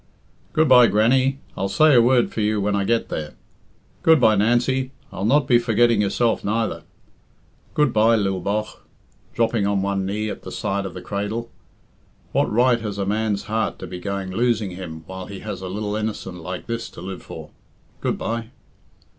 "Good 0.53 0.67
bye, 0.67 0.87
Grannie; 0.87 1.37
I'll 1.55 1.69
say 1.69 1.93
a 1.93 2.01
word 2.01 2.31
for 2.31 2.41
you 2.41 2.59
when 2.59 2.75
I 2.75 2.85
get 2.85 3.09
there. 3.09 3.35
Good 4.01 4.19
bye, 4.19 4.33
Nancy; 4.35 4.89
I'll 5.13 5.25
not 5.25 5.45
be 5.45 5.59
forgetting 5.59 6.01
yourself 6.01 6.43
neither. 6.43 6.81
Good 7.75 7.93
bye, 7.93 8.15
lil 8.15 8.39
bogh," 8.39 8.79
dropping 9.35 9.67
on 9.67 9.83
one 9.83 10.03
knee 10.07 10.27
at 10.27 10.41
the 10.41 10.51
side 10.51 10.87
of 10.87 10.95
the 10.95 11.03
cradle. 11.03 11.51
"What 12.31 12.51
right 12.51 12.79
has 12.81 12.97
a 12.97 13.05
man's 13.05 13.43
heart 13.43 13.77
to 13.77 13.85
be 13.85 13.99
going 13.99 14.31
losing 14.31 14.71
him 14.71 15.03
while 15.05 15.27
he 15.27 15.41
has 15.41 15.61
a 15.61 15.67
lil 15.69 15.95
innocent 15.95 16.41
like 16.41 16.65
this 16.65 16.89
to 16.89 17.01
live 17.01 17.21
for? 17.21 17.51
Good 17.99 18.17
bye!" 18.17 18.49